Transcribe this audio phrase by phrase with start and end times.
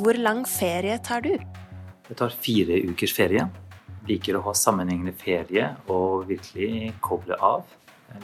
[0.00, 1.34] Hvor lang ferie tar du?
[2.08, 3.42] Jeg tar fire ukers ferie.
[4.08, 7.66] Liker å ha sammenhengende ferie og virkelig koble av.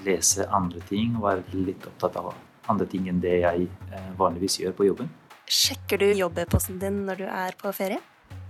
[0.07, 2.31] Lese andre ting og være litt opptatt av
[2.73, 5.11] andre ting enn det jeg eh, vanligvis gjør på jobben.
[5.53, 8.01] Sjekker du jobb-e-posten din når du er på ferie?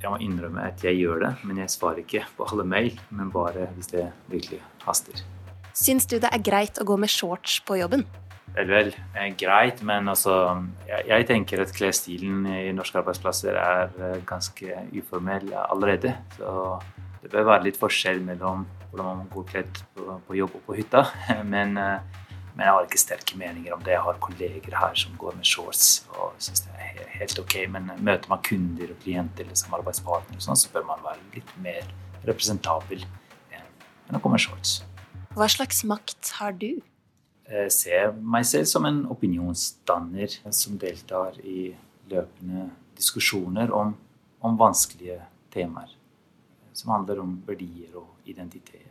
[0.05, 2.95] Jeg må innrømme at jeg gjør det, men jeg svarer ikke på alle mail.
[3.11, 5.27] Men bare hvis det virkelig haster.
[5.75, 8.07] Syns du det er greit å gå med shorts på jobben?
[8.57, 8.95] Vel, vel.
[9.13, 10.35] Eh, greit, men altså
[10.87, 16.15] jeg, jeg tenker at klesstilen i norske arbeidsplasser er eh, ganske uformell allerede.
[16.39, 16.79] Så
[17.21, 20.79] det bør være litt forskjell mellom hvordan man går kledd på, på jobb og på
[20.79, 21.05] hytta.
[21.55, 22.25] Men, eh,
[22.57, 23.93] men, jeg har ikke sterke meninger om det.
[23.93, 27.59] Jeg har kolleger her som går med shorts og syns det er helt ok.
[27.69, 31.85] Men møter man kunder og klienter eller samarbeidspartnere, sånn, så bør man være litt mer
[32.25, 33.05] representabel
[33.53, 34.79] enn å gå med shorts.
[35.37, 36.79] Hva slags makt har du?
[37.47, 41.69] Jeg ser meg selv som en opinionsdanner som deltar i
[42.11, 43.93] løpende diskusjoner om,
[44.43, 45.21] om vanskelige
[45.55, 45.93] temaer.
[46.77, 48.83] Som handler om verdier og identitet.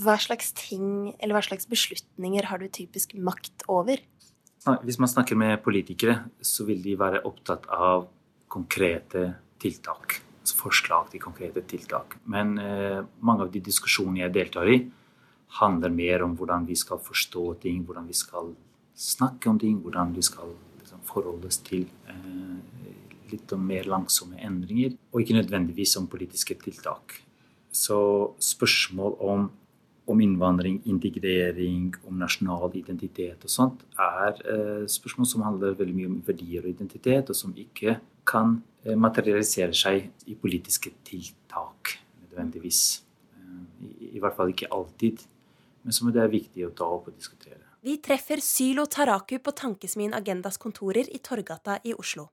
[0.00, 4.00] Hva slags ting eller hva slags beslutninger har du typisk makt over?
[4.84, 8.06] Hvis man snakker med politikere, så vil de være opptatt av
[8.52, 10.20] konkrete tiltak.
[10.40, 12.18] Altså forslag til konkrete tiltak.
[12.28, 14.78] Men eh, mange av de diskusjonene jeg deltar i,
[15.58, 18.52] handler mer om hvordan vi skal forstå ting, hvordan vi skal
[18.94, 22.58] snakke om ting, hvordan vi skal liksom, forholdes til eh,
[23.32, 27.20] litt mer langsomme endringer, og ikke nødvendigvis om politiske tiltak.
[27.70, 27.98] Så
[28.42, 29.50] spørsmål om
[30.10, 36.10] om innvandring, integrering, om nasjonal identitet og sånt, er eh, spørsmål som handler veldig mye
[36.10, 42.82] om verdier og identitet, og som ikke kan eh, materialisere seg i politiske tiltak nødvendigvis.
[43.36, 45.22] Eh, I, I, hvert fall ikke alltid,
[45.82, 47.62] men som det er viktig å ta opp og diskutere.
[47.80, 52.28] Vi treffer Sylo Taraku på Tankesmien Agendas kontorer i Torgata i Oslo.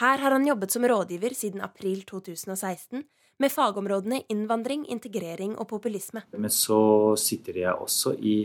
[0.00, 3.02] Her har han jobbet som rådgiver siden april 2016
[3.38, 6.22] med fagområdene innvandring, integrering og populisme.
[6.32, 8.36] Men så sitter jeg også i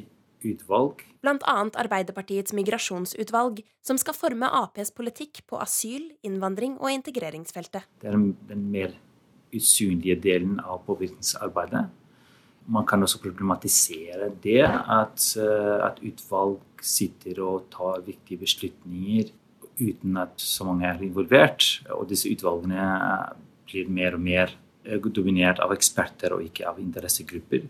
[0.43, 1.05] utvalg.
[1.23, 7.87] Blant annet Arbeiderpartiets migrasjonsutvalg, som skal forme Aps politikk på asyl-, innvandring- og integreringsfeltet.
[8.01, 8.19] Det er
[8.49, 8.97] den mer
[9.53, 11.87] usynlige delen av påvirkningsarbeidet.
[12.67, 19.31] Man kan også problematisere det at, eh, at utvalg sitter og tar viktige beslutninger
[19.79, 21.81] uten at så mange er involvert.
[21.91, 22.85] Og disse utvalgene
[23.67, 24.53] blir mer og mer
[24.83, 27.63] Eh, dominert av eksperter og ikke av interessegrupper.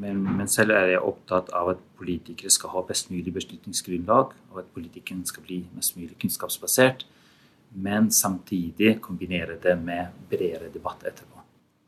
[0.00, 4.60] Men, men, selv er jeg opptatt av at politikere skal ha best mulig beslutningsgrunnlag, og
[4.62, 7.04] at politikken skal bli mest mulig kunnskapsbasert,
[7.76, 11.37] men samtidig kombinere det med bredere debatt etterpå.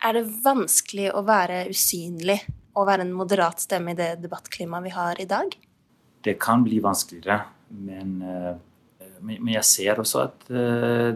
[0.00, 2.38] Er det vanskelig å være usynlig
[2.78, 5.52] og være en moderat stemme i det debattklimaet vi har i dag?
[6.24, 7.42] Det kan bli vanskeligere,
[7.84, 11.12] men, eh, men jeg ser også at eh,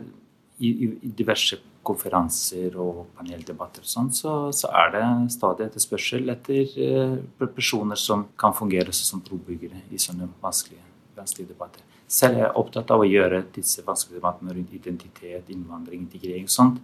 [0.60, 6.76] i, i diverse konferanser og paneldebatter og sånn, så, så, er det stadig etterspørsel etter
[6.84, 10.84] eh, personer som kan fungere som brobyggere i sånne vanskelige,
[11.16, 11.84] vanskelige debatter.
[12.08, 16.52] Selv er jeg opptatt av å gjøre disse vanskelige debattene rundt identitet, innvandring, integrering og
[16.52, 16.82] sånt,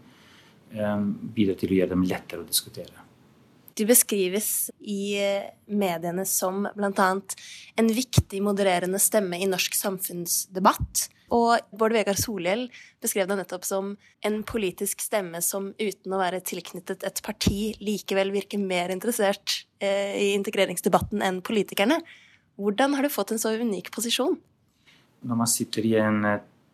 [0.74, 0.98] eh,
[1.36, 3.06] bidra til å gjøre dem lettere å diskutere.
[3.78, 7.08] Du beskrives i eh, mediene som bl.a.
[7.80, 12.66] en viktig modererende stemme i norsk samfunnsdebatt og Bård Vegar Solhjell
[13.02, 13.92] beskrev deg nettopp som
[14.26, 20.16] en politisk stemme som uten å være tilknyttet et parti, likevel virker mer interessert eh,
[20.18, 22.00] i integreringsdebatten enn politikerne.
[22.60, 24.34] Hvordan har du fått en så unik posisjon?
[25.22, 26.24] Når man sitter i en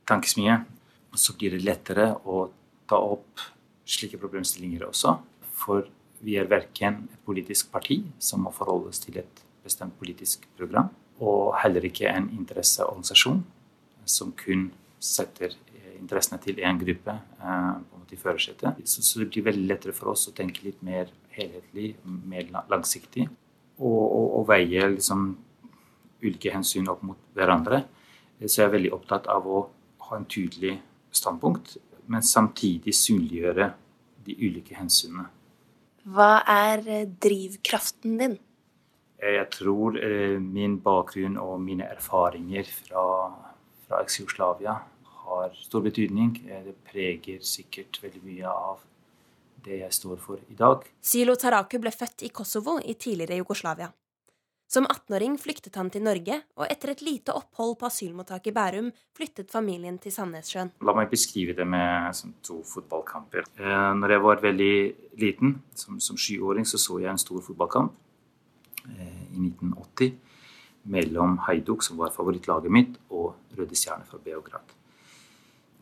[0.08, 0.56] tankesmie,
[1.16, 2.46] så blir det lettere å
[2.88, 3.44] ta opp
[3.86, 5.16] slike problemstillinger også.
[5.56, 5.86] For
[6.24, 10.90] vi er verken et politisk parti som må forholde oss til et bestemt politisk program,
[11.20, 13.40] og heller ikke en interesseorganisasjon
[14.06, 14.68] som kun
[15.02, 18.82] setter eh, interessene til én gruppe eh, på en måte i førersetet.
[18.84, 23.26] Så, så, det blir veldig lettere for oss å tenke litt mer helhetlig, mer langsiktig.
[23.76, 25.26] Og, og, og veie liksom
[26.22, 27.82] ulike hensyn opp mot hverandre.
[28.44, 29.66] Så jeg er veldig opptatt av å
[30.06, 30.78] ha en tydelig
[31.16, 33.70] standpunkt, men samtidig synliggjøre
[34.26, 35.28] de ulike hensynene.
[36.06, 38.38] Hva er eh, drivkraften din?
[39.16, 39.96] Jeg tror
[40.44, 43.04] min bakgrunn og mine erfaringer fra
[43.86, 44.74] fra eks-Jugoslavia
[45.26, 46.36] har stor betydning.
[46.48, 48.82] Eh, det preger sikkert veldig mye av
[49.66, 50.84] det jeg står for i dag.
[51.02, 53.90] Silo Taraku ble født i Kosovo i tidligere Jugoslavia.
[54.66, 58.88] Som 18-åring flyktet han til Norge, og etter et lite opphold på asylmottaket i Bærum
[59.14, 60.72] flyttet familien til Sandnessjøen.
[60.82, 63.46] La meg beskrive det med to fotballkamper.
[63.62, 64.72] Eh, når jeg var veldig
[65.22, 67.94] liten, som, som sjuåring, så så jeg en stor fotballkamp
[68.90, 70.16] eh, i 1980
[70.90, 74.74] mellom Haiduk, som var favorittlaget mitt, og Røde Stjerne fra Beograd.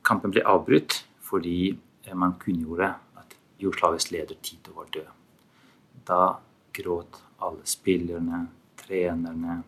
[0.04, 1.78] kampen ble avbrutt fordi
[2.12, 5.08] man kunngjorde at Jugoslavias leder Tito var død.
[6.04, 6.36] Da
[6.76, 8.42] gråt alle spillerne,
[8.84, 9.62] trenerne,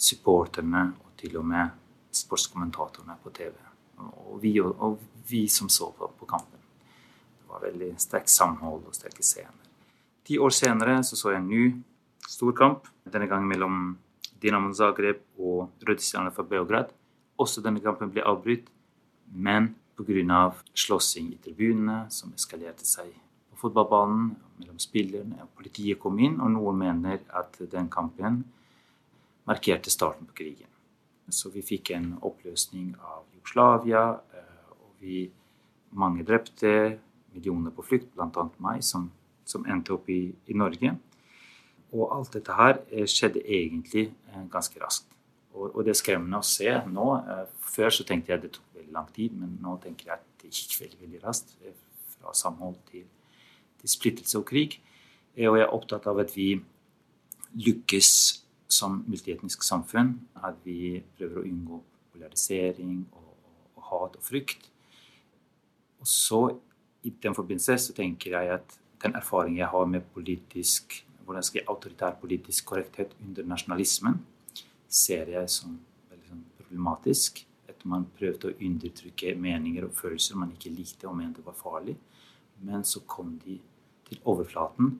[0.00, 1.76] supporterne og til og med
[2.14, 3.52] sportskommentatorene på TV.
[4.00, 6.60] Og vi, og vi som så på, på, kampen.
[7.40, 9.56] Det var veldig sterkt samhold og sterke scener.
[10.24, 11.64] Ti år senere så, så jeg en ny
[12.28, 13.80] stor kamp, denne gangen mellom
[14.40, 16.92] Dinamo Zagreb og Rødstjerne fra Beograd.
[17.40, 18.70] Også denne kampen ble avbrutt,
[19.32, 20.52] men pga.
[20.74, 23.12] slåssing i tribunene, som eskalerte seg
[23.60, 24.30] fotballbanen
[24.60, 25.46] mellom spillerne.
[25.56, 28.42] Politiet kom inn, og noen mener at den kampen
[29.48, 30.68] markerte starten på krigen.
[31.30, 34.04] Så vi fikk en oppløsning av Jugoslavia,
[34.34, 35.28] eh, og vi
[35.90, 36.98] mange drepte,
[37.34, 38.46] millioner på flukt, bl.a.
[38.62, 39.06] meg, som,
[39.46, 40.96] som, endte opp i, i, Norge.
[41.94, 45.06] Og alt dette her eh, skjedde egentlig eh, ganske raskt.
[45.54, 47.06] Og, og det er skremmende å se nå.
[47.70, 50.28] Før så tenkte jeg at det tok veldig lang tid, men nå tenker jeg at
[50.42, 51.56] det gikk veldig, veldig raskt.
[52.16, 53.06] Fra samhold til,
[53.80, 54.78] til splittelse og krig.
[55.36, 56.52] Og jeg er opptatt av at vi
[57.58, 58.10] lykkes
[58.70, 60.14] som multietnisk samfunn.
[60.44, 61.80] At vi prøver å unngå
[62.12, 63.30] polarisering og,
[63.76, 64.70] og, hat og frykt.
[66.00, 66.42] Og så
[67.04, 71.60] i den forbindelse så tenker jeg at den erfaringen jeg har med politisk hvordan skal
[71.60, 74.16] jeg, autoritær politisk korrekthet under nasjonalismen,
[74.88, 75.76] ser jeg som
[76.10, 81.14] veldig sånn problematisk at man prøvde å undertrykke meninger og følelser man ikke likte og
[81.20, 81.94] mente var farlig.
[82.66, 83.60] Men så kom de
[84.10, 84.98] til overflaten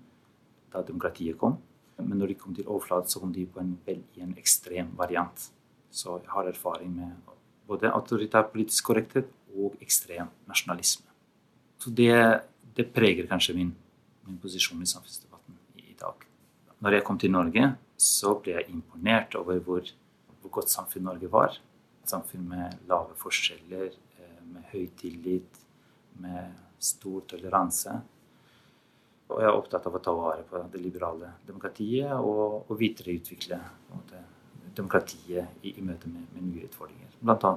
[0.71, 1.59] da demokratiet kom.
[2.01, 5.51] Men når de kom til overflaten, så kom de på en, i en ekstrem variant.
[5.91, 7.37] Så jeg har erfaring med
[7.69, 11.07] både autoritær politisk korrekthet og ekstrem nasjonalisme.
[11.81, 12.13] Så det,
[12.77, 13.73] det preger kanskje min,
[14.27, 16.27] min, posisjon i samfunnsdebatten i dag.
[16.81, 19.91] Når jeg kom til Norge, så ble jeg imponert over hvor,
[20.41, 21.59] hvor godt samfunn Norge var
[22.01, 25.59] Et samfunn med lave forskjeller, eh, med høy tillit,
[26.17, 27.93] med stor toleranse.
[29.31, 33.61] Og jeg er opptatt av å ta vare på det liberale demokratiet og, og videreutvikle
[34.77, 37.15] demokratiet i, i møte med, med, nye utfordringer.
[37.21, 37.53] Bl.a.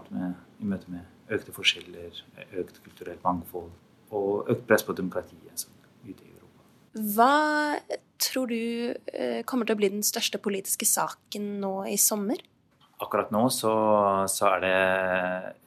[0.59, 2.23] i møte med økte forskjeller,
[2.61, 3.71] økt kulturelt mangfold
[4.13, 5.73] og økt press på demokratiet som
[6.03, 6.65] ute i Europa.
[7.15, 7.33] Hva
[8.21, 8.59] tror du
[8.93, 12.43] eh, kommer til å bli den største politiske saken nå i sommer?
[13.03, 13.73] akkurat nå så,
[14.31, 14.75] så er det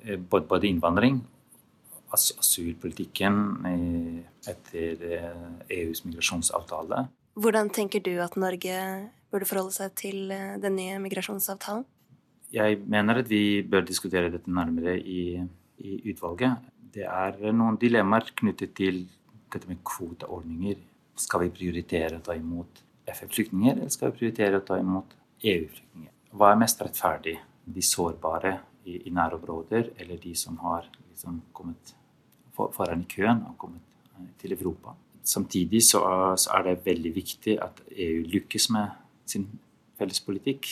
[0.07, 1.21] eh, både, både innvandring,
[2.15, 3.39] as asylpolitikken
[4.51, 5.03] etter
[5.69, 7.07] EUs eh, e migrasjonsavtale.
[7.37, 8.79] Hvordan tenker du at Norge
[9.33, 11.85] burde forholde seg til eh, den nye migrasjonsavtalen?
[12.55, 15.43] Jeg mener at vi bør diskutere dette nærmere i,
[15.83, 16.63] i utvalget.
[16.95, 19.03] Det er noen dilemmaer knyttet til
[19.53, 20.79] dette med kvoteordninger.
[21.19, 26.13] Skal vi prioritere å ta imot FN-flyktninger, eller skal vi prioritere å ta imot EU-flyktninger?
[26.37, 27.37] Hva er mest rettferdig?
[27.67, 28.55] De sårbare
[28.87, 31.95] i, i nærområder, eller de som har liksom kommet
[32.57, 33.96] foran i køen og kommet
[34.41, 34.95] til Europa?
[35.27, 36.03] Samtidig så,
[36.55, 38.95] er det veldig viktig at EU lykkes med
[39.27, 39.49] sin
[39.99, 40.69] felles politikk,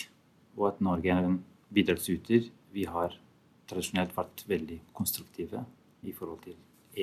[0.57, 1.41] og at Norge er en
[1.75, 2.51] bidragsyter.
[2.75, 3.17] Vi har
[3.69, 5.65] tradisjonelt vært veldig konstruktive
[6.05, 6.55] i forhold til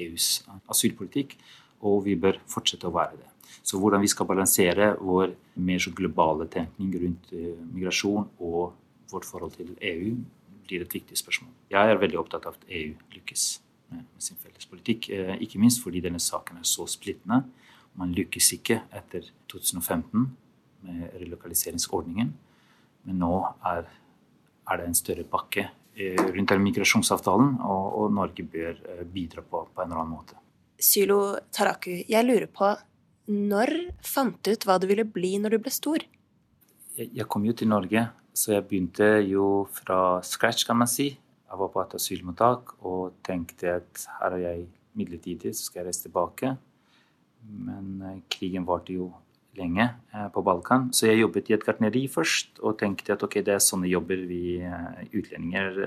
[0.04, 1.36] EUs asylpolitikk,
[1.82, 3.28] og vi bør fortsette å være det.
[3.64, 8.72] Så hvordan vi skal balansere vår mer globale tenkning rundt uh, migrasjon og
[9.12, 10.14] vårt forhold til EU,
[10.68, 11.52] blir et viktig spørsmål.
[11.74, 13.58] Jeg er veldig opptatt av at EU lykkes
[13.92, 15.10] med, sin felles politikk.
[15.12, 17.44] Uh, ikke minst fordi denne saken er så splittende.
[18.00, 20.30] Man lykkes ikke etter 2015
[20.88, 22.32] med relokaliseringsordningen,
[23.06, 23.34] men nå
[23.68, 23.90] er,
[24.72, 28.80] er det en større pakke uh, rundt den migrasjonsavtalen, og, og Norge bør
[29.12, 30.40] bidra på, på en eller annen måte.
[30.82, 32.72] Sylo Taraku, jeg lurer på
[33.32, 33.70] når
[34.04, 36.04] fant du ut hva du ville bli når du ble stor?
[36.98, 41.14] Jeg kom jo til Norge, så jeg begynte jo fra scratch, kan man si.
[41.52, 44.64] Jeg var på et asylmottak og tenkte at her er jeg
[44.96, 46.54] midlertidig, så skal jeg reise tilbake.
[47.68, 49.10] Men eh, krigen varte jo
[49.60, 53.42] lenge eh, på Balkan, så jeg jobbet i et gartneri først og tenkte at ok,
[53.44, 55.80] det er sånne jobber vi eh, utlendinger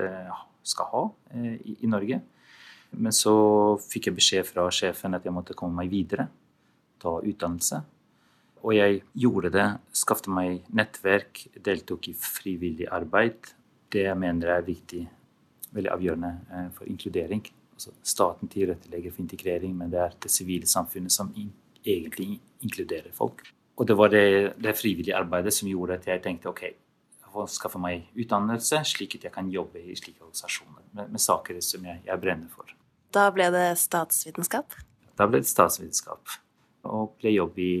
[0.65, 1.03] skal ha
[1.65, 2.21] i Norge.
[2.95, 3.35] Men så
[3.81, 6.27] fikk jeg beskjed fra sjefen at jeg måtte komme meg videre
[7.05, 7.81] ta utdannelse.
[8.65, 9.67] Og jeg gjorde det.
[9.95, 13.51] Skaffet meg nettverk, deltok i frivillig arbeid.
[13.93, 15.05] Det jeg mener er viktig,
[15.75, 17.43] veldig avgjørende eh, for inkludering.
[17.75, 23.43] Altså, staten tilrettelegger for integrering, men det er det sivile samfunnet som egentlig inkluderer folk.
[23.75, 27.51] Og det var det, det frivillige arbeidet som gjorde at jeg tenkte ok, jeg får
[27.51, 31.83] skaffe meg utdannelse, slik at jeg kan jobbe i slike organisasjoner med, med saker som
[31.85, 32.71] jeg, jeg brenner for.
[33.15, 34.79] Da ble det statsvitenskap?
[35.19, 36.39] Da ble det statsvitenskap
[36.85, 37.71] og ble jobb i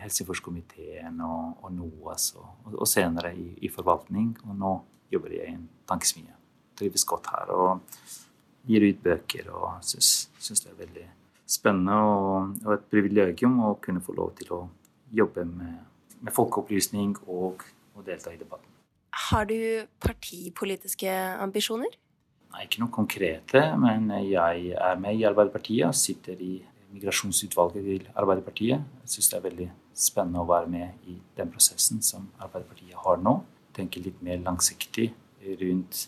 [0.00, 4.32] helseforskomiteen og, og NOAS, og, og senere i, i, forvaltning.
[4.48, 4.72] Og nå
[5.12, 6.32] jobber jeg i en tankesmie.
[6.78, 7.52] Trives godt her.
[7.54, 7.80] Og
[8.68, 11.08] gir ut bøker og syns, det er veldig
[11.54, 14.60] spennende og, og, et privilegium å kunne få lov til å
[15.14, 15.74] jobbe med,
[16.24, 17.64] med folkeopplysning og,
[17.94, 18.70] og delta i debatten.
[19.28, 21.12] Har du partipolitiske
[21.44, 21.92] ambisjoner?
[22.54, 26.56] Nei, ikke noe konkrete, men jeg er med i Arbeiderpartiet og sitter i
[26.94, 28.82] migrasjonsutvalget til Arbeiderpartiet.
[29.04, 33.22] Jeg syns det er veldig spennende å være med i den prosessen som Arbeiderpartiet har
[33.22, 33.36] nå.
[33.74, 35.08] Tenke litt mer langsiktig
[35.60, 36.04] rundt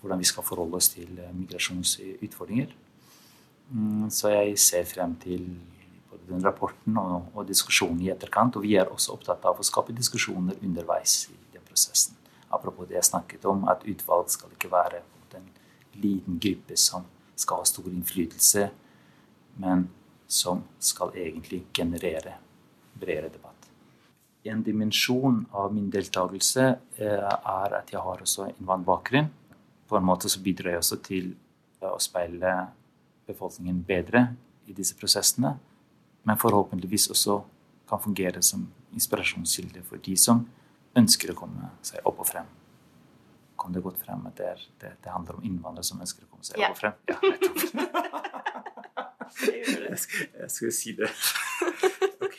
[0.00, 2.72] hvordan vi skal forholde oss til migrasjonsutfordringer.
[3.70, 5.44] Mm, så jeg ser frem til
[6.10, 8.56] både den rapporten og, og diskusjonen i etterkant.
[8.56, 12.16] Og vi er også opptatt av å skape diskusjoner underveis i den prosessen.
[12.50, 15.04] Apropos det jeg snakket om, at utvalg skal ikke være
[15.38, 15.46] en
[16.02, 17.06] liten gruppe som
[17.38, 18.66] skal ha stor innflytelse,
[19.62, 19.86] men
[20.30, 22.36] som skal egentlig generere
[23.00, 23.68] bredere debatt.
[24.44, 26.66] En dimensjon av min deltakelse
[26.96, 29.28] eh, er at jeg har også innvandrerbakgrunn.
[29.90, 31.32] På en måte så bidrar jeg også til
[31.82, 32.52] å speile
[33.26, 34.28] befolkningen bedre
[34.70, 35.56] i disse prosessene,
[36.22, 37.40] men forhåpentligvis også
[37.90, 40.44] kan fungere som inspirasjonskilde for de som
[40.98, 42.46] ønsker å komme seg opp og frem.
[43.58, 46.30] Kom det godt frem at det, er, det, det handler om innvandrere som ønsker å
[46.30, 46.70] komme seg ja.
[46.70, 46.94] opp og frem?
[47.10, 48.20] Ja, nettopp.
[49.50, 49.98] jeg,
[50.38, 51.10] jeg skulle si det.